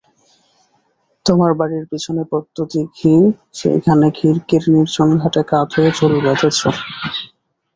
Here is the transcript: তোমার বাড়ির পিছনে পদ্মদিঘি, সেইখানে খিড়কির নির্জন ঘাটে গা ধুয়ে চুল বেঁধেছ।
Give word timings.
তোমার 1.25 1.51
বাড়ির 1.59 1.85
পিছনে 1.91 2.21
পদ্মদিঘি, 2.31 3.15
সেইখানে 3.53 4.05
খিড়কির 4.17 4.63
নির্জন 4.73 5.09
ঘাটে 5.21 5.41
গা 5.49 5.59
ধুয়ে 5.71 5.91
চুল 5.97 6.13
বেঁধেছ। 6.23 6.59